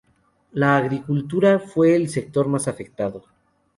[0.53, 3.23] La agricultura fue el sector más afectado.